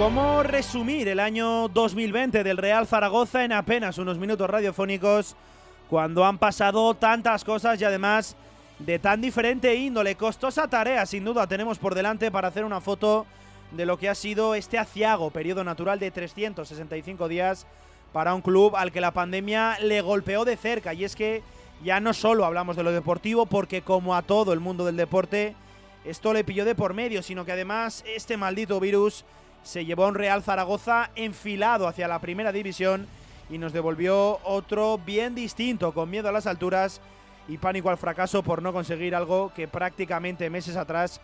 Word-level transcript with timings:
¿Cómo 0.00 0.42
resumir 0.42 1.08
el 1.08 1.20
año 1.20 1.68
2020 1.68 2.42
del 2.42 2.56
Real 2.56 2.86
Zaragoza 2.86 3.44
en 3.44 3.52
apenas 3.52 3.98
unos 3.98 4.16
minutos 4.16 4.48
radiofónicos 4.48 5.36
cuando 5.90 6.24
han 6.24 6.38
pasado 6.38 6.94
tantas 6.94 7.44
cosas 7.44 7.78
y 7.78 7.84
además 7.84 8.34
de 8.78 8.98
tan 8.98 9.20
diferente 9.20 9.74
índole? 9.74 10.14
Costosa 10.14 10.68
tarea, 10.68 11.04
sin 11.04 11.22
duda, 11.22 11.46
tenemos 11.46 11.78
por 11.78 11.94
delante 11.94 12.30
para 12.30 12.48
hacer 12.48 12.64
una 12.64 12.80
foto 12.80 13.26
de 13.72 13.84
lo 13.84 13.98
que 13.98 14.08
ha 14.08 14.14
sido 14.14 14.54
este 14.54 14.78
aciago 14.78 15.30
periodo 15.32 15.64
natural 15.64 15.98
de 15.98 16.10
365 16.10 17.28
días 17.28 17.66
para 18.14 18.32
un 18.32 18.40
club 18.40 18.76
al 18.76 18.92
que 18.92 19.02
la 19.02 19.10
pandemia 19.10 19.78
le 19.80 20.00
golpeó 20.00 20.46
de 20.46 20.56
cerca. 20.56 20.94
Y 20.94 21.04
es 21.04 21.14
que 21.14 21.42
ya 21.84 22.00
no 22.00 22.14
solo 22.14 22.46
hablamos 22.46 22.74
de 22.74 22.84
lo 22.84 22.92
deportivo, 22.92 23.44
porque 23.44 23.82
como 23.82 24.16
a 24.16 24.22
todo 24.22 24.54
el 24.54 24.60
mundo 24.60 24.86
del 24.86 24.96
deporte, 24.96 25.54
esto 26.06 26.32
le 26.32 26.42
pilló 26.42 26.64
de 26.64 26.74
por 26.74 26.94
medio, 26.94 27.22
sino 27.22 27.44
que 27.44 27.52
además 27.52 28.02
este 28.06 28.38
maldito 28.38 28.80
virus 28.80 29.26
se 29.62 29.84
llevó 29.84 30.04
a 30.04 30.08
un 30.08 30.14
Real 30.14 30.42
Zaragoza 30.42 31.10
enfilado 31.14 31.86
hacia 31.86 32.08
la 32.08 32.20
primera 32.20 32.52
división 32.52 33.06
y 33.50 33.58
nos 33.58 33.72
devolvió 33.72 34.38
otro 34.44 34.98
bien 34.98 35.34
distinto, 35.34 35.92
con 35.92 36.10
miedo 36.10 36.28
a 36.28 36.32
las 36.32 36.46
alturas 36.46 37.00
y 37.48 37.58
pánico 37.58 37.90
al 37.90 37.98
fracaso 37.98 38.42
por 38.42 38.62
no 38.62 38.72
conseguir 38.72 39.14
algo 39.14 39.52
que 39.54 39.68
prácticamente 39.68 40.50
meses 40.50 40.76
atrás 40.76 41.20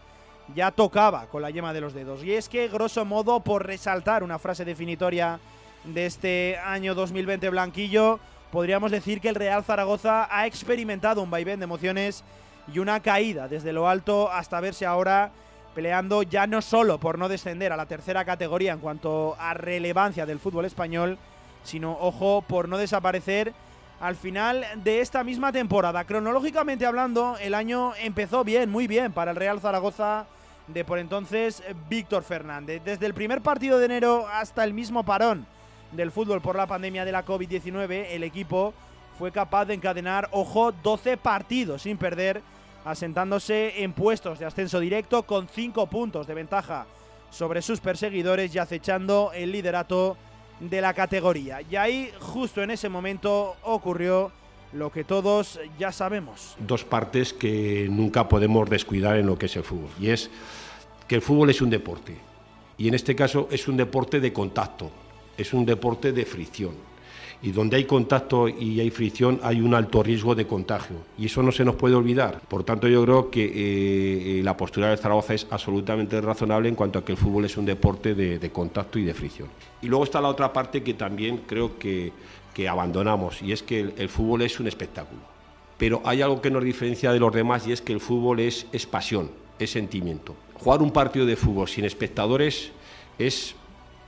ya 0.54 0.70
tocaba 0.70 1.26
con 1.26 1.42
la 1.42 1.50
yema 1.50 1.72
de 1.72 1.80
los 1.80 1.95
dedos. 1.95 2.22
Y 2.24 2.34
es 2.34 2.48
que, 2.48 2.68
grosso 2.68 3.04
modo, 3.04 3.40
por 3.40 3.66
resaltar 3.66 4.22
una 4.22 4.38
frase 4.38 4.64
definitoria 4.64 5.40
de 5.84 6.06
este 6.06 6.59
año 6.64 6.95
2020 6.95 7.48
blanquillo, 7.50 8.18
podríamos 8.50 8.90
decir 8.90 9.20
que 9.20 9.28
el 9.28 9.34
Real 9.34 9.64
Zaragoza 9.64 10.28
ha 10.30 10.46
experimentado 10.46 11.23
un 11.23 11.30
vaivén 11.30 11.60
de 11.60 11.64
emociones 11.64 12.24
y 12.73 12.78
una 12.80 13.00
caída 13.00 13.48
desde 13.48 13.73
lo 13.73 13.88
alto 13.88 14.30
hasta 14.30 14.60
verse 14.60 14.87
ahora 14.87 15.30
peleando 15.77 16.23
ya 16.23 16.47
no 16.47 16.62
solo 16.62 16.98
por 16.98 17.19
no 17.19 17.29
descender 17.29 17.71
a 17.71 17.77
la 17.77 17.85
tercera 17.85 18.25
categoría 18.25 18.73
en 18.73 18.79
cuanto 18.79 19.37
a 19.38 19.52
relevancia 19.52 20.24
del 20.24 20.38
fútbol 20.38 20.65
español, 20.65 21.18
sino, 21.65 21.99
ojo, 22.01 22.41
por 22.41 22.66
no 22.66 22.79
desaparecer 22.79 23.52
al 24.01 24.16
final 24.16 24.65
de 24.83 25.02
esta 25.02 25.23
misma 25.23 25.52
temporada. 25.52 26.05
Cronológicamente 26.05 26.87
hablando, 26.87 27.37
el 27.43 27.52
año 27.52 27.93
empezó 27.96 28.43
bien, 28.43 28.71
muy 28.71 28.87
bien 28.87 29.13
para 29.13 29.33
el 29.33 29.37
Real 29.37 29.60
Zaragoza 29.60 30.24
de 30.66 30.83
por 30.83 30.99
entonces 30.99 31.63
Víctor 31.90 32.23
Fernández. 32.23 32.80
Desde 32.83 33.05
el 33.05 33.13
primer 33.13 33.43
partido 33.43 33.79
de 33.79 33.85
enero 33.85 34.27
hasta 34.33 34.65
el 34.65 34.73
mismo 34.73 35.05
parón 35.05 35.46
del 35.93 36.11
fútbol 36.11 36.40
por 36.40 36.57
la 36.57 36.66
pandemia 36.66 37.05
de 37.05 37.13
la 37.13 37.27
COVID-19, 37.27 38.07
el 38.13 38.23
equipo 38.23 38.73
fue 39.18 39.30
capaz 39.30 39.66
de 39.66 39.74
encadenar, 39.74 40.30
ojo, 40.30 40.73
12 40.73 41.18
partidos 41.18 41.83
sin 41.83 41.99
perder, 41.99 42.40
asentándose 42.87 43.82
en 43.82 43.92
puestos 43.92 44.38
de 44.38 44.46
ascenso 44.46 44.79
directo 44.79 45.24
con 45.24 45.48
5 45.48 45.88
puntos 45.88 46.26
de 46.26 46.34
ventaja 46.34 46.87
sobre 47.30 47.60
sus 47.60 47.80
perseguidores 47.80 48.54
y 48.54 48.59
acechando 48.59 49.32
el 49.34 49.51
liderato 49.51 50.16
de 50.60 50.80
la 50.80 50.95
categoría. 50.95 51.60
Y 51.68 51.76
ahí, 51.76 52.10
justo 52.20 52.62
en 52.62 52.70
ese 52.70 52.88
momento, 52.88 53.56
ocurrió 53.65 54.30
lo 54.73 54.90
que 54.90 55.02
todos 55.04 55.59
ya 55.78 55.90
sabemos. 55.90 56.56
Dos 56.60 56.84
partes 56.84 57.32
que 57.32 57.88
nunca 57.90 58.28
podemos 58.28 58.70
descuidar 58.70 59.16
en 59.16 59.26
lo 59.26 59.37
que 59.37 59.46
es 59.46 59.56
el 59.56 59.65
fútbol. 59.65 59.90
Y 60.00 60.10
es 60.10 60.30
que 61.09 61.16
el 61.16 61.23
fútbol 61.23 61.50
es 61.50 61.60
un 61.60 61.71
deporte. 61.71 62.16
Y 62.78 62.87
en 62.88 62.95
este 62.95 63.16
caso 63.16 63.48
es 63.50 63.66
un 63.68 63.76
deporte 63.76 64.21
de 64.21 64.32
contacto, 64.32 64.91
es 65.37 65.53
un 65.53 65.66
deporte 65.66 66.12
de 66.12 66.25
fricción. 66.25 66.75
Y 67.42 67.53
donde 67.53 67.76
hay 67.76 67.84
contacto 67.84 68.48
y 68.48 68.81
hay 68.81 68.91
fricción 68.91 69.38
hay 69.42 69.60
un 69.60 69.75
alto 69.75 70.03
riesgo 70.03 70.34
de 70.34 70.47
contagio. 70.47 70.97
Y 71.19 71.26
eso 71.26 71.43
no 71.43 71.53
se 71.53 71.65
nos 71.65 71.76
puede 71.76 71.94
olvidar. 71.94 72.41
Por 72.48 72.65
tanto, 72.65 72.88
yo 72.88 73.04
creo 73.04 73.31
que 73.31 74.38
eh, 74.38 74.43
la 74.43 74.56
postura 74.56 74.91
de 74.91 74.97
Zaragoza 74.97 75.34
es 75.34 75.47
absolutamente 75.50 76.20
razonable 76.20 76.69
en 76.69 76.75
cuanto 76.75 76.98
a 76.98 77.04
que 77.04 77.12
el 77.12 77.19
fútbol 77.19 77.44
es 77.44 77.56
un 77.56 77.66
deporte 77.66 78.15
de, 78.15 78.38
de 78.38 78.50
contacto 78.50 78.98
y 78.98 79.04
de 79.04 79.15
fricción. 79.15 79.48
Y 79.82 79.88
luego 79.88 80.04
está 80.04 80.20
la 80.20 80.28
otra 80.28 80.53
parte 80.53 80.82
que 80.82 80.94
también 80.94 81.43
creo 81.47 81.78
que, 81.78 82.12
que 82.54 82.69
abandonamos, 82.69 83.43
y 83.43 83.53
es 83.53 83.62
que 83.62 83.81
el, 83.81 83.94
el 83.99 84.09
fútbol 84.09 84.43
es 84.43 84.59
un 84.59 84.66
espectáculo. 84.66 85.21
Pero 85.78 86.00
hay 86.05 86.22
algo 86.22 86.41
que 86.41 86.50
nos 86.50 86.65
diferencia 86.65 87.12
de 87.12 87.21
los 87.21 87.32
demás 87.32 87.66
y 87.66 87.72
es 87.72 87.82
que 87.82 87.93
el 87.93 88.00
fútbol 88.00 88.41
es, 88.41 88.66
es 88.72 88.87
pasión, 88.87 89.31
es 89.59 89.71
sentimiento. 89.71 90.34
Jugar 90.55 90.81
un 90.81 90.91
partido 90.91 91.27
de 91.27 91.37
fútbol 91.37 91.69
sin 91.69 91.84
espectadores 91.84 92.71
es 93.19 93.55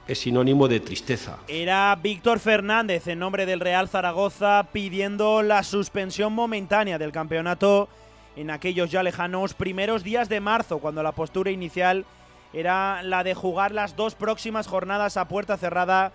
es 0.09 0.19
sinónimo 0.19 0.67
de 0.69 0.81
tristeza. 0.81 1.39
Era 1.47 1.95
Víctor 2.03 2.41
Fernández 2.41 3.07
en 3.07 3.19
nombre 3.19 3.45
del 3.45 3.61
Real 3.61 3.89
Zaragoza 3.89 4.67
pidiendo 4.73 5.43
la 5.43 5.63
suspensión 5.63 6.33
momentánea 6.33 6.99
del 6.99 7.13
campeonato 7.13 7.89
en 8.35 8.51
aquellos 8.51 8.91
ya 8.91 9.03
lejanos 9.03 9.53
primeros 9.53 10.03
días 10.03 10.29
de 10.29 10.41
marzo, 10.41 10.79
cuando 10.79 11.03
la 11.03 11.13
postura 11.13 11.51
inicial 11.51 12.07
era 12.55 13.03
la 13.03 13.23
de 13.23 13.35
jugar 13.35 13.73
las 13.73 13.97
dos 13.97 14.15
próximas 14.15 14.67
jornadas 14.67 15.19
a 15.19 15.29
puerta 15.29 15.59
cerrada 15.59 16.13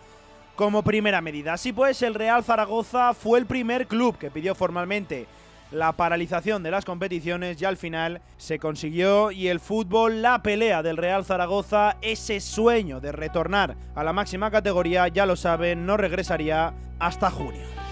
como 0.56 0.84
primera 0.84 1.22
medida. 1.22 1.54
Así 1.54 1.72
pues, 1.72 2.02
el 2.02 2.16
Real 2.16 2.44
Zaragoza 2.44 3.14
fue 3.14 3.38
el 3.38 3.46
primer 3.46 3.88
club 3.88 4.18
que 4.18 4.32
pidió 4.32 4.56
formalmente 4.56 5.28
la 5.74 5.92
paralización 5.94 6.64
de 6.64 6.72
las 6.72 6.86
competiciones 6.86 7.62
y 7.62 7.66
al 7.66 7.78
final 7.78 8.22
se 8.38 8.60
consiguió 8.60 9.32
y 9.32 9.48
el 9.48 9.60
fútbol, 9.60 10.22
la 10.22 10.44
pelea 10.44 10.84
del 10.84 10.98
Real 10.98 11.26
Zaragoza, 11.26 11.98
ese 12.02 12.40
sueño 12.40 13.00
de 13.00 13.12
retornar 13.12 13.76
a 13.96 14.04
la 14.04 14.14
máxima 14.14 14.52
categoría, 14.52 15.08
ya 15.08 15.26
lo 15.26 15.36
saben, 15.36 15.86
no 15.86 15.98
regresaría 15.98 16.74
hasta 17.00 17.30
junio. 17.32 17.83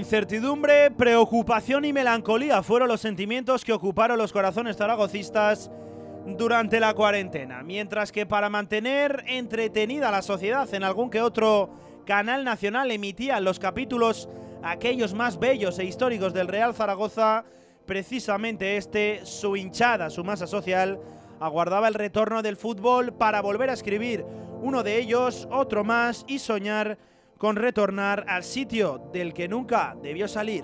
Incertidumbre, 0.00 0.90
preocupación 0.90 1.84
y 1.84 1.92
melancolía 1.92 2.62
fueron 2.62 2.88
los 2.88 3.02
sentimientos 3.02 3.66
que 3.66 3.74
ocuparon 3.74 4.16
los 4.16 4.32
corazones 4.32 4.78
zaragocistas 4.78 5.70
durante 6.26 6.80
la 6.80 6.94
cuarentena, 6.94 7.62
mientras 7.62 8.10
que 8.10 8.24
para 8.24 8.48
mantener 8.48 9.22
entretenida 9.26 10.10
la 10.10 10.22
sociedad 10.22 10.72
en 10.72 10.84
algún 10.84 11.10
que 11.10 11.20
otro 11.20 11.74
canal 12.06 12.44
nacional 12.44 12.90
emitían 12.90 13.44
los 13.44 13.58
capítulos 13.58 14.30
aquellos 14.62 15.12
más 15.12 15.38
bellos 15.38 15.78
e 15.78 15.84
históricos 15.84 16.32
del 16.32 16.48
Real 16.48 16.72
Zaragoza, 16.74 17.44
precisamente 17.84 18.78
este, 18.78 19.20
su 19.24 19.54
hinchada, 19.54 20.08
su 20.08 20.24
masa 20.24 20.46
social, 20.46 20.98
aguardaba 21.40 21.88
el 21.88 21.94
retorno 21.94 22.40
del 22.40 22.56
fútbol 22.56 23.12
para 23.12 23.42
volver 23.42 23.68
a 23.68 23.74
escribir 23.74 24.24
uno 24.62 24.82
de 24.82 24.98
ellos, 24.98 25.46
otro 25.50 25.84
más 25.84 26.24
y 26.26 26.38
soñar 26.38 26.96
con 27.40 27.56
retornar 27.56 28.26
al 28.28 28.44
sitio 28.44 29.00
del 29.14 29.32
que 29.32 29.48
nunca 29.48 29.96
debió 30.02 30.28
salir. 30.28 30.62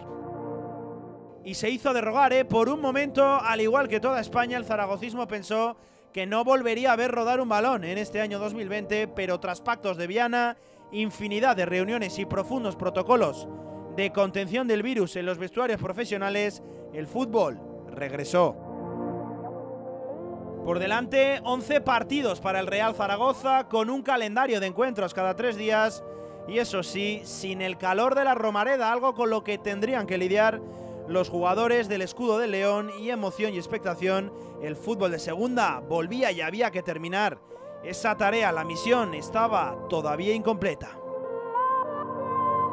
Y 1.43 1.55
se 1.55 1.71
hizo 1.71 1.95
de 1.95 2.03
rogar, 2.03 2.35
¿eh? 2.35 2.45
Por 2.45 2.69
un 2.69 2.83
momento, 2.83 3.25
al 3.25 3.63
igual 3.63 3.89
que 3.89 3.99
toda 3.99 4.21
España, 4.21 4.59
el 4.59 4.67
zaragocismo 4.67 5.27
pensó 5.27 5.79
que 6.13 6.27
no 6.27 6.45
volvería 6.45 6.93
a 6.93 6.97
ver 6.97 7.13
rodar 7.13 7.41
un 7.41 7.49
balón 7.49 7.85
en 7.85 7.97
este 7.97 8.21
año 8.21 8.39
2020, 8.39 9.09
pero 9.09 9.41
tras 9.41 9.63
pactos 9.63 9.97
de 9.97 10.07
Viana, 10.07 10.59
infinidad 10.93 11.57
de 11.57 11.65
reuniones 11.65 12.19
y 12.19 12.27
profundos 12.27 12.77
protocolos 12.77 13.49
de 13.97 14.13
contención 14.13 14.69
del 14.69 14.83
virus 14.83 15.17
en 15.17 15.25
los 15.25 15.39
vestuarios 15.39 15.81
profesionales, 15.81 16.63
el 16.93 17.07
fútbol 17.07 17.59
regresó. 17.89 18.55
Por 20.63 20.79
delante, 20.79 21.41
11 21.43 21.81
partidos 21.81 22.43
para 22.43 22.61
el 22.61 22.67
Real 22.67 22.95
Zaragoza, 22.95 23.67
con 23.67 23.89
un 23.89 24.03
calendario 24.03 24.61
de 24.61 24.67
encuentros 24.67 25.15
cada 25.15 25.37
tres 25.37 25.57
días 25.57 26.05
y 26.49 26.59
eso 26.59 26.83
sí, 26.83 27.23
sin 27.25 27.61
el 27.61 27.77
calor 27.77 28.15
de 28.15 28.25
la 28.25 28.35
Romareda, 28.35 28.93
algo 28.93 29.15
con 29.15 29.31
lo 29.31 29.43
que 29.43 29.59
tendrían 29.59 30.07
que 30.07 30.19
lidiar 30.19 30.61
los 31.09 31.29
jugadores 31.29 31.89
del 31.89 32.03
escudo 32.03 32.39
de 32.39 32.49
León 32.49 32.91
y 33.01 33.11
emoción 33.11 33.55
y 33.55 33.59
expectación, 33.59 34.33
el 34.63 34.77
fútbol 34.77 35.11
de 35.11 35.19
segunda 35.19 35.81
volvía 35.81 36.33
y 36.33 36.41
había 36.41 36.71
que 36.71 36.83
terminar. 36.83 37.39
Esa 37.85 38.17
tarea, 38.17 38.53
la 38.53 38.65
misión, 38.65 39.15
estaba 39.15 39.77
todavía 39.89 40.35
incompleta. 40.35 40.91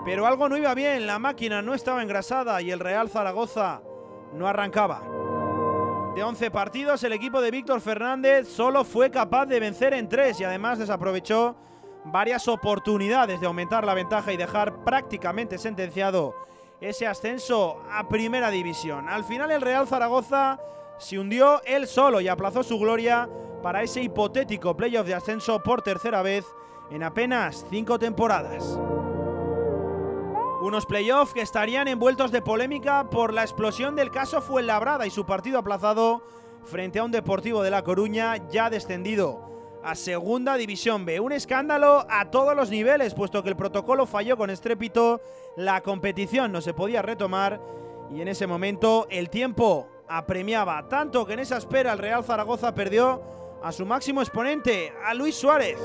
Pero 0.05 0.27
algo 0.27 0.49
no 0.49 0.57
iba 0.57 0.73
bien, 0.73 1.07
la 1.07 1.19
máquina 1.19 1.61
no 1.61 1.73
estaba 1.73 2.01
engrasada 2.01 2.61
y 2.61 2.71
el 2.71 2.79
Real 2.79 3.09
Zaragoza 3.09 3.81
no 4.33 4.47
arrancaba. 4.47 5.03
De 6.15 6.23
11 6.23 6.51
partidos, 6.51 7.03
el 7.03 7.13
equipo 7.13 7.41
de 7.41 7.51
Víctor 7.51 7.81
Fernández 7.81 8.47
solo 8.47 8.83
fue 8.83 9.09
capaz 9.09 9.45
de 9.45 9.59
vencer 9.59 9.93
en 9.93 10.09
3 10.09 10.41
y 10.41 10.43
además 10.43 10.77
desaprovechó 10.77 11.55
varias 12.05 12.47
oportunidades 12.47 13.39
de 13.39 13.47
aumentar 13.47 13.85
la 13.85 13.93
ventaja 13.93 14.33
y 14.33 14.37
dejar 14.37 14.83
prácticamente 14.83 15.57
sentenciado 15.57 16.35
ese 16.81 17.07
ascenso 17.07 17.81
a 17.89 18.07
primera 18.09 18.49
división. 18.49 19.07
Al 19.07 19.23
final 19.23 19.51
el 19.51 19.61
Real 19.61 19.87
Zaragoza 19.87 20.59
se 20.97 21.17
hundió 21.17 21.61
él 21.63 21.87
solo 21.87 22.19
y 22.21 22.27
aplazó 22.27 22.63
su 22.63 22.77
gloria 22.77 23.29
para 23.61 23.81
ese 23.83 24.01
hipotético 24.01 24.75
playoff 24.75 25.07
de 25.07 25.13
ascenso 25.13 25.63
por 25.63 25.81
tercera 25.81 26.21
vez 26.21 26.45
en 26.91 27.03
apenas 27.03 27.65
cinco 27.69 27.97
temporadas. 27.97 28.77
Unos 30.61 30.85
playoffs 30.85 31.33
que 31.33 31.41
estarían 31.41 31.87
envueltos 31.87 32.31
de 32.31 32.41
polémica 32.41 33.09
por 33.09 33.33
la 33.33 33.43
explosión 33.43 33.95
del 33.95 34.11
caso 34.11 34.41
Fuenlabrada 34.41 35.05
y 35.05 35.09
su 35.09 35.25
partido 35.25 35.59
aplazado 35.59 36.25
frente 36.63 36.99
a 36.99 37.03
un 37.03 37.11
Deportivo 37.11 37.63
de 37.63 37.71
La 37.71 37.83
Coruña 37.83 38.49
ya 38.49 38.69
descendido 38.69 39.52
a 39.83 39.95
Segunda 39.95 40.55
División 40.55 41.05
B. 41.05 41.19
Un 41.19 41.31
escándalo 41.31 42.05
a 42.09 42.31
todos 42.31 42.55
los 42.55 42.69
niveles, 42.69 43.13
puesto 43.13 43.43
que 43.43 43.49
el 43.49 43.55
protocolo 43.55 44.05
falló 44.05 44.37
con 44.37 44.49
estrépito, 44.49 45.21
la 45.57 45.81
competición 45.81 46.51
no 46.51 46.61
se 46.61 46.73
podía 46.73 47.01
retomar 47.01 47.59
y 48.09 48.21
en 48.21 48.27
ese 48.27 48.47
momento 48.47 49.07
el 49.09 49.29
tiempo 49.29 49.87
apremiaba, 50.07 50.87
tanto 50.87 51.25
que 51.25 51.33
en 51.33 51.39
esa 51.39 51.57
espera 51.57 51.93
el 51.93 51.99
Real 51.99 52.23
Zaragoza 52.23 52.73
perdió 52.73 53.21
a 53.63 53.71
su 53.71 53.85
máximo 53.85 54.21
exponente, 54.21 54.93
a 55.05 55.13
Luis 55.13 55.35
Suárez. 55.35 55.79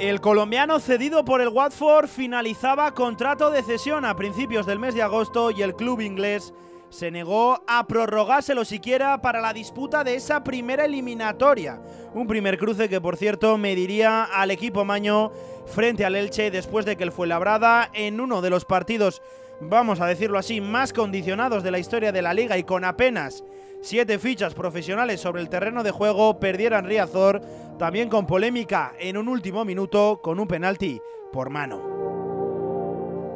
El 0.00 0.20
colombiano 0.20 0.80
cedido 0.80 1.24
por 1.24 1.40
el 1.40 1.48
Watford 1.48 2.08
finalizaba 2.08 2.92
contrato 2.94 3.50
de 3.50 3.62
cesión 3.62 4.04
a 4.04 4.16
principios 4.16 4.66
del 4.66 4.80
mes 4.80 4.94
de 4.94 5.02
agosto 5.02 5.52
y 5.52 5.62
el 5.62 5.76
club 5.76 6.00
inglés 6.00 6.52
se 6.94 7.10
negó 7.10 7.60
a 7.66 7.88
prorrogárselo 7.88 8.64
siquiera 8.64 9.20
para 9.20 9.40
la 9.40 9.52
disputa 9.52 10.04
de 10.04 10.14
esa 10.14 10.44
primera 10.44 10.84
eliminatoria. 10.84 11.80
Un 12.14 12.28
primer 12.28 12.56
cruce 12.56 12.88
que, 12.88 13.00
por 13.00 13.16
cierto, 13.16 13.58
mediría 13.58 14.22
al 14.22 14.52
equipo 14.52 14.84
maño 14.84 15.32
frente 15.66 16.04
al 16.04 16.14
Elche 16.14 16.52
después 16.52 16.86
de 16.86 16.96
que 16.96 17.02
el 17.02 17.10
Fuenlabrada 17.10 17.90
en 17.94 18.20
uno 18.20 18.40
de 18.40 18.50
los 18.50 18.64
partidos, 18.64 19.22
vamos 19.60 20.00
a 20.00 20.06
decirlo 20.06 20.38
así, 20.38 20.60
más 20.60 20.92
condicionados 20.92 21.64
de 21.64 21.72
la 21.72 21.80
historia 21.80 22.12
de 22.12 22.22
la 22.22 22.32
liga 22.32 22.56
y 22.58 22.62
con 22.62 22.84
apenas 22.84 23.42
siete 23.82 24.20
fichas 24.20 24.54
profesionales 24.54 25.20
sobre 25.20 25.42
el 25.42 25.48
terreno 25.48 25.82
de 25.82 25.90
juego, 25.90 26.38
perdieran 26.38 26.86
Riazor, 26.86 27.42
también 27.76 28.08
con 28.08 28.24
polémica 28.24 28.92
en 29.00 29.16
un 29.16 29.28
último 29.28 29.64
minuto 29.64 30.20
con 30.22 30.38
un 30.38 30.46
penalti 30.46 31.00
por 31.32 31.50
mano. 31.50 31.93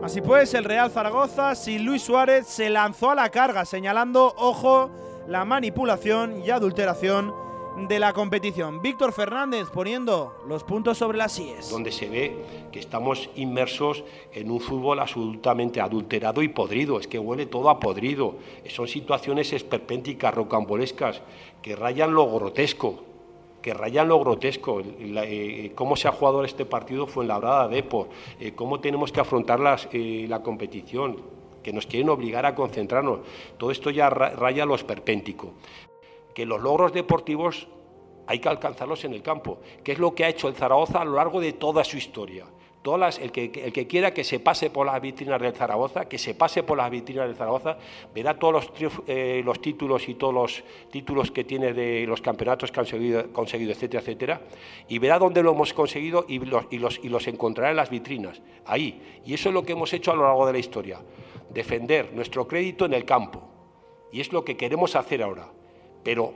Así 0.08 0.22
pues, 0.22 0.54
el 0.54 0.64
Real 0.64 0.90
Zaragoza, 0.90 1.54
sin 1.54 1.84
Luis 1.84 2.00
Suárez, 2.00 2.46
se 2.46 2.70
lanzó 2.70 3.10
a 3.10 3.14
la 3.14 3.28
carga, 3.28 3.66
señalando, 3.66 4.32
ojo, 4.38 4.90
la 5.28 5.44
manipulación 5.44 6.42
y 6.42 6.48
adulteración 6.48 7.34
de 7.86 7.98
la 7.98 8.14
competición. 8.14 8.80
Víctor 8.80 9.12
Fernández 9.12 9.68
poniendo 9.70 10.34
los 10.48 10.64
puntos 10.64 10.96
sobre 10.96 11.18
las 11.18 11.38
IES. 11.38 11.68
Donde 11.68 11.92
se 11.92 12.08
ve 12.08 12.34
que 12.72 12.78
estamos 12.78 13.28
inmersos 13.36 14.02
en 14.32 14.50
un 14.50 14.60
fútbol 14.60 14.98
absolutamente 15.00 15.78
adulterado 15.78 16.40
y 16.40 16.48
podrido, 16.48 16.98
es 16.98 17.06
que 17.06 17.18
huele 17.18 17.44
todo 17.44 17.68
a 17.68 17.78
podrido. 17.78 18.36
Son 18.66 18.88
situaciones 18.88 19.52
esperpénticas, 19.52 20.32
rocambolescas, 20.32 21.20
que 21.60 21.76
rayan 21.76 22.14
lo 22.14 22.32
grotesco 22.32 23.07
que 23.62 23.74
rayan 23.74 24.08
lo 24.08 24.20
grotesco, 24.20 24.80
eh, 24.80 25.72
cómo 25.74 25.96
se 25.96 26.08
ha 26.08 26.12
jugado 26.12 26.44
este 26.44 26.64
partido 26.64 27.06
fue 27.06 27.24
en 27.24 27.28
la 27.28 27.38
brada 27.38 27.68
de 27.68 27.82
por, 27.82 28.08
eh, 28.40 28.52
cómo 28.54 28.80
tenemos 28.80 29.12
que 29.12 29.20
afrontar 29.20 29.60
eh, 29.92 30.26
la 30.28 30.42
competición, 30.42 31.20
que 31.62 31.72
nos 31.72 31.86
quieren 31.86 32.08
obligar 32.08 32.46
a 32.46 32.54
concentrarnos. 32.54 33.20
Todo 33.56 33.70
esto 33.70 33.90
ya 33.90 34.08
raya 34.10 34.64
lo 34.64 34.74
esperpéntico. 34.74 35.54
Que 36.34 36.46
los 36.46 36.60
logros 36.60 36.92
deportivos 36.92 37.68
hay 38.26 38.38
que 38.38 38.48
alcanzarlos 38.48 39.04
en 39.04 39.14
el 39.14 39.22
campo, 39.22 39.58
que 39.82 39.92
es 39.92 39.98
lo 39.98 40.14
que 40.14 40.24
ha 40.24 40.28
hecho 40.28 40.48
el 40.48 40.54
Zaragoza 40.54 41.00
a 41.00 41.04
lo 41.04 41.14
largo 41.14 41.40
de 41.40 41.54
toda 41.54 41.82
su 41.82 41.96
historia 41.96 42.46
el, 43.20 43.32
que, 43.32 43.52
el 43.64 43.72
que 43.72 43.86
quiera 43.86 44.14
que 44.14 44.24
se 44.24 44.40
pase 44.40 44.70
por 44.70 44.86
las 44.86 45.00
vitrinas 45.00 45.40
del 45.40 45.52
Zaragoza, 45.52 46.08
que 46.08 46.16
se 46.16 46.34
pase 46.34 46.62
por 46.62 46.78
las 46.78 46.90
vitrinas 46.90 47.26
del 47.26 47.36
Zaragoza, 47.36 47.76
verá 48.14 48.38
todos 48.38 48.70
los, 48.80 48.92
eh, 49.06 49.42
los 49.44 49.60
títulos 49.60 50.08
y 50.08 50.14
todos 50.14 50.32
los 50.32 50.64
títulos 50.90 51.30
que 51.30 51.44
tiene 51.44 51.72
de 51.72 52.06
los 52.06 52.22
campeonatos 52.22 52.72
que 52.72 52.80
han 52.80 52.86
conseguido, 53.32 53.72
etcétera, 53.72 54.00
etcétera, 54.00 54.40
y 54.88 54.98
verá 54.98 55.18
dónde 55.18 55.42
lo 55.42 55.52
hemos 55.52 55.74
conseguido 55.74 56.24
y 56.28 56.38
los 56.38 57.26
encontrará 57.26 57.70
en 57.70 57.76
las 57.76 57.90
vitrinas, 57.90 58.40
ahí. 58.64 59.20
Y 59.24 59.34
eso 59.34 59.50
es 59.50 59.54
lo 59.54 59.64
que 59.64 59.72
hemos 59.72 59.92
hecho 59.92 60.12
a 60.12 60.16
lo 60.16 60.22
largo 60.22 60.46
de 60.46 60.52
la 60.52 60.58
historia, 60.58 61.00
defender 61.50 62.12
nuestro 62.14 62.48
crédito 62.48 62.86
en 62.86 62.94
el 62.94 63.04
campo. 63.04 63.42
Y 64.10 64.20
es 64.20 64.32
lo 64.32 64.44
que 64.44 64.56
queremos 64.56 64.96
hacer 64.96 65.22
ahora, 65.22 65.52
pero 66.02 66.32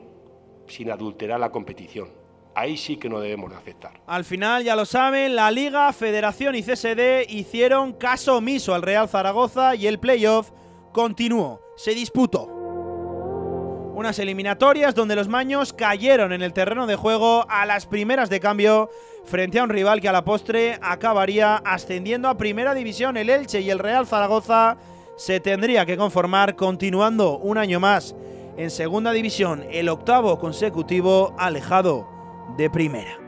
sin 0.67 0.91
adulterar 0.91 1.41
la 1.41 1.51
competición 1.51 2.22
ahí 2.55 2.77
sí 2.77 2.97
que 2.97 3.09
no 3.09 3.21
debemos 3.21 3.53
aceptar. 3.53 4.01
Al 4.07 4.25
final, 4.25 4.65
ya 4.65 4.77
lo 4.77 4.85
saben, 4.85 5.37
la 5.37 5.51
Liga, 5.51 5.93
Federación 5.93 6.55
y 6.55 6.63
CSD 6.63 7.29
hicieron 7.29 7.93
caso 7.93 8.37
omiso 8.37 8.75
al 8.75 8.83
Real 8.83 9.09
Zaragoza 9.09 9.75
y 9.75 9.87
el 9.87 9.99
playoff 9.99 10.51
continuó, 10.93 11.61
se 11.77 11.95
disputó. 11.95 12.49
Unas 13.95 14.19
eliminatorias 14.19 14.95
donde 14.95 15.17
los 15.17 15.29
maños 15.29 15.73
cayeron 15.73 16.33
en 16.33 16.43
el 16.43 16.55
terreno 16.55 16.87
de 16.87 16.97
juego 16.97 17.45
a 17.49 17.67
las 17.67 17.87
primeras 17.87 18.31
de 18.31 18.41
cambio 18.41 18.91
frente 19.25 19.59
a 19.59 19.65
un 19.65 19.69
rival 19.69 20.01
que 20.01 20.09
a 20.09 20.13
la 20.13 20.25
postre 20.25 20.79
acabaría 20.81 21.57
ascendiendo 21.57 22.29
a 22.29 22.39
primera 22.39 22.75
división. 22.75 23.17
El 23.17 23.29
Elche 23.29 23.61
y 23.61 23.71
el 23.71 23.79
Real 23.79 24.07
Zaragoza 24.07 24.79
se 25.17 25.41
tendría 25.41 25.85
que 25.85 25.99
conformar 25.99 26.57
continuando 26.57 27.37
un 27.39 27.59
año 27.59 27.81
más 27.81 28.17
en 28.57 28.71
segunda 28.71 29.13
división, 29.13 29.65
el 29.71 29.89
octavo 29.89 30.39
consecutivo 30.39 31.35
alejado 31.39 32.12
de 32.57 32.71
primera. 32.71 33.19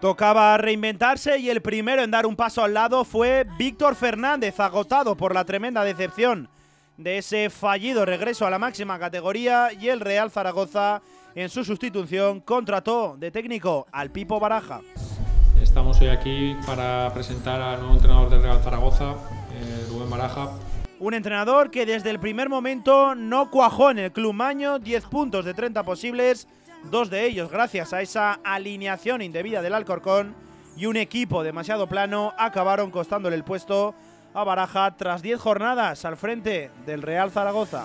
Tocaba 0.00 0.56
reinventarse 0.58 1.38
y 1.38 1.48
el 1.48 1.62
primero 1.62 2.02
en 2.02 2.10
dar 2.10 2.26
un 2.26 2.34
paso 2.34 2.64
al 2.64 2.74
lado 2.74 3.04
fue 3.04 3.46
Víctor 3.56 3.94
Fernández, 3.94 4.58
agotado 4.58 5.16
por 5.16 5.32
la 5.32 5.44
tremenda 5.44 5.84
decepción 5.84 6.48
de 6.96 7.18
ese 7.18 7.50
fallido 7.50 8.04
regreso 8.04 8.46
a 8.46 8.50
la 8.50 8.58
máxima 8.58 8.98
categoría 8.98 9.68
y 9.72 9.88
el 9.88 10.00
Real 10.00 10.30
Zaragoza 10.30 11.02
en 11.34 11.48
su 11.48 11.64
sustitución 11.64 12.40
contrató 12.40 13.16
de 13.16 13.30
técnico 13.30 13.86
al 13.92 14.10
Pipo 14.10 14.40
Baraja. 14.40 14.80
Estamos 15.60 16.00
hoy 16.00 16.08
aquí 16.08 16.56
para 16.66 17.12
presentar 17.14 17.60
al 17.60 17.78
nuevo 17.80 17.94
entrenador 17.94 18.28
del 18.28 18.42
Real 18.42 18.60
Zaragoza, 18.62 19.12
eh, 19.12 19.86
Rubén 19.88 20.10
Baraja, 20.10 20.50
un 21.02 21.14
entrenador 21.14 21.72
que 21.72 21.84
desde 21.84 22.10
el 22.10 22.20
primer 22.20 22.48
momento 22.48 23.16
no 23.16 23.50
cuajó 23.50 23.90
en 23.90 23.98
el 23.98 24.12
club 24.12 24.32
Maño, 24.34 24.78
10 24.78 25.06
puntos 25.06 25.44
de 25.44 25.52
30 25.52 25.82
posibles, 25.82 26.46
dos 26.92 27.10
de 27.10 27.26
ellos 27.26 27.50
gracias 27.50 27.92
a 27.92 28.02
esa 28.02 28.34
alineación 28.44 29.20
indebida 29.20 29.62
del 29.62 29.74
Alcorcón. 29.74 30.36
Y 30.76 30.86
un 30.86 30.96
equipo 30.96 31.42
demasiado 31.42 31.88
plano 31.88 32.32
acabaron 32.38 32.92
costándole 32.92 33.34
el 33.34 33.42
puesto 33.42 33.96
a 34.32 34.44
Baraja 34.44 34.96
tras 34.96 35.22
10 35.22 35.40
jornadas 35.40 36.04
al 36.04 36.16
frente 36.16 36.70
del 36.86 37.02
Real 37.02 37.32
Zaragoza. 37.32 37.84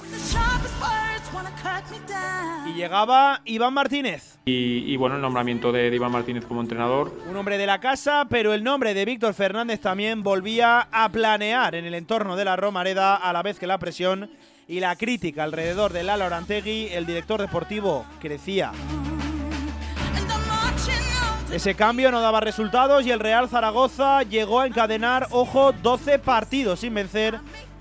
Y 2.68 2.74
llegaba 2.74 3.42
Iván 3.46 3.74
Martínez. 3.74 4.40
Y, 4.46 4.96
bueno, 4.98 5.16
el 5.16 5.22
nombramiento 5.22 5.72
de, 5.72 5.94
Iván 5.94 6.12
Martínez 6.12 6.46
como 6.46 6.62
entrenador. 6.62 7.14
Un 7.30 7.36
hombre 7.36 7.58
de 7.58 7.66
la 7.66 7.80
casa, 7.80 8.28
pero 8.30 8.54
el 8.54 8.64
nombre 8.64 8.94
de 8.94 9.06
Víctor 9.06 9.34
Fernández 9.34 9.80
también 9.80 10.24
volvía 10.24 10.88
a 10.92 11.10
planear 11.10 11.76
en 11.76 11.86
el 11.86 11.94
entorno 11.94 12.36
de 12.36 12.46
la 12.46 12.56
Romareda, 12.56 13.16
a 13.16 13.34
la 13.34 13.44
vez 13.44 13.60
que 13.60 13.68
la 13.68 13.78
presión 13.78 14.30
y 14.68 14.80
la 14.80 14.96
crítica 14.96 15.44
alrededor 15.44 15.94
de 15.94 16.04
Lalo 16.04 16.26
Orantegui, 16.26 16.90
el 16.92 17.06
director 17.06 17.42
deportivo, 17.42 18.06
crecía. 18.20 18.72
Ese 21.52 21.76
cambio 21.76 22.12
no 22.12 22.20
daba 22.20 22.42
resultados 22.42 23.06
y 23.06 23.12
el 23.12 23.22
Real 23.22 23.48
Zaragoza 23.48 24.24
llegó 24.24 24.60
a 24.60 24.68
encadenar, 24.68 25.28
ojo, 25.32 25.72
12 25.72 26.20
partidos 26.20 26.82
sin 26.82 26.94
vencer 26.94 27.40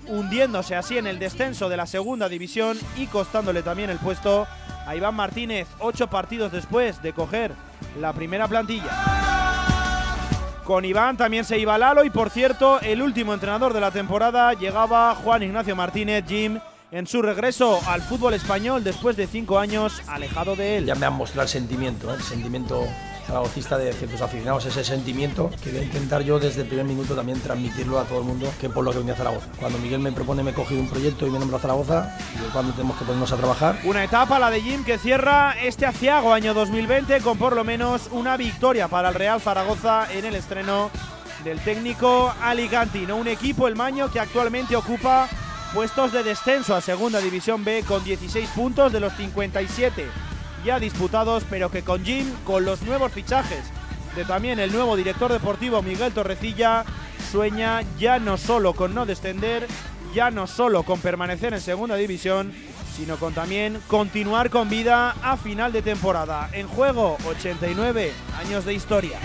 hundiéndose 0.09 0.75
así 0.75 0.97
en 0.97 1.07
el 1.07 1.19
descenso 1.19 1.69
de 1.69 1.77
la 1.77 1.85
segunda 1.85 2.29
división 2.29 2.77
y 2.95 3.07
costándole 3.07 3.63
también 3.63 3.89
el 3.89 3.97
puesto 3.97 4.47
a 4.85 4.95
Iván 4.95 5.15
Martínez, 5.15 5.67
ocho 5.79 6.07
partidos 6.07 6.51
después 6.51 7.01
de 7.01 7.13
coger 7.13 7.53
la 7.99 8.13
primera 8.13 8.47
plantilla. 8.47 8.89
Con 10.63 10.83
Iván 10.83 11.15
también 11.15 11.45
se 11.45 11.57
iba 11.57 11.77
Lalo 11.77 12.03
y 12.03 12.09
por 12.09 12.29
cierto, 12.29 12.81
el 12.81 13.01
último 13.01 13.33
entrenador 13.33 13.73
de 13.73 13.79
la 13.79 13.91
temporada 13.91 14.53
llegaba 14.53 15.15
Juan 15.15 15.43
Ignacio 15.43 15.75
Martínez, 15.75 16.25
Jim, 16.27 16.59
en 16.91 17.07
su 17.07 17.21
regreso 17.21 17.79
al 17.87 18.01
fútbol 18.01 18.33
español 18.33 18.83
después 18.83 19.15
de 19.17 19.27
cinco 19.27 19.59
años 19.59 20.01
alejado 20.07 20.55
de 20.55 20.77
él. 20.77 20.85
Ya 20.85 20.95
me 20.95 21.05
han 21.05 21.13
mostrado 21.13 21.43
el 21.43 21.49
sentimiento, 21.49 22.13
el 22.13 22.21
sentimiento 22.21 22.85
zaragocista 23.27 23.77
de 23.77 23.91
ciertos 23.93 24.21
aficionados, 24.21 24.65
ese 24.65 24.83
sentimiento 24.83 25.51
que 25.61 25.71
voy 25.71 25.81
a 25.81 25.83
intentar 25.83 26.23
yo 26.23 26.39
desde 26.39 26.61
el 26.61 26.67
primer 26.67 26.85
minuto 26.85 27.13
también 27.13 27.39
transmitirlo 27.41 27.99
a 27.99 28.05
todo 28.05 28.19
el 28.19 28.25
mundo, 28.25 28.51
que 28.59 28.69
por 28.69 28.85
lo 28.85 28.91
que 28.91 28.99
venía 28.99 29.13
a 29.13 29.17
Zaragoza. 29.17 29.47
Cuando 29.59 29.77
Miguel 29.79 29.99
me 29.99 30.11
propone, 30.11 30.43
me 30.43 30.51
he 30.51 30.79
un 30.79 30.89
proyecto 30.89 31.27
y 31.27 31.29
me 31.29 31.37
nombro 31.37 31.57
a 31.57 31.59
Zaragoza, 31.59 32.17
y 32.35 32.51
cuando 32.51 32.71
tenemos 32.71 32.97
que 32.97 33.05
ponernos 33.05 33.31
a 33.31 33.35
trabajar. 33.35 33.79
Una 33.83 34.03
etapa, 34.03 34.39
la 34.39 34.49
de 34.49 34.61
Jim, 34.61 34.83
que 34.83 34.97
cierra 34.97 35.55
este 35.61 35.85
aciago 35.85 36.33
año 36.33 36.53
2020 36.53 37.19
con 37.21 37.37
por 37.37 37.55
lo 37.55 37.63
menos 37.63 38.09
una 38.11 38.37
victoria 38.37 38.87
para 38.87 39.09
el 39.09 39.15
Real 39.15 39.41
Zaragoza 39.41 40.11
en 40.11 40.25
el 40.25 40.35
estreno 40.35 40.89
del 41.43 41.59
técnico 41.59 42.33
Alicantino. 42.41 43.17
Un 43.17 43.27
equipo, 43.27 43.67
el 43.67 43.75
Maño, 43.75 44.09
que 44.09 44.19
actualmente 44.19 44.75
ocupa 44.75 45.27
puestos 45.73 46.13
de 46.13 46.23
descenso 46.23 46.75
a 46.75 46.81
Segunda 46.81 47.19
División 47.19 47.63
B 47.65 47.83
con 47.85 48.03
16 48.03 48.49
puntos 48.49 48.93
de 48.93 49.01
los 49.01 49.13
57 49.13 50.26
ya 50.65 50.79
disputados, 50.79 51.43
pero 51.49 51.71
que 51.71 51.83
con 51.83 52.03
Jim, 52.03 52.25
con 52.45 52.65
los 52.65 52.81
nuevos 52.81 53.11
fichajes 53.11 53.63
de 54.15 54.25
también 54.25 54.59
el 54.59 54.71
nuevo 54.71 54.95
director 54.95 55.31
deportivo 55.31 55.81
Miguel 55.81 56.11
Torrecilla, 56.11 56.83
sueña 57.31 57.81
ya 57.99 58.19
no 58.19 58.37
solo 58.37 58.73
con 58.73 58.95
no 58.95 59.05
descender, 59.05 59.67
ya 60.13 60.31
no 60.31 60.47
solo 60.47 60.83
con 60.83 60.99
permanecer 60.99 61.53
en 61.53 61.61
segunda 61.61 61.95
división, 61.95 62.51
sino 62.95 63.17
con 63.17 63.33
también 63.33 63.79
continuar 63.87 64.49
con 64.49 64.69
vida 64.69 65.15
a 65.21 65.37
final 65.37 65.71
de 65.71 65.83
temporada. 65.83 66.49
En 66.53 66.67
juego, 66.67 67.17
89 67.27 68.11
años 68.39 68.65
de 68.65 68.73
historia. 68.73 69.19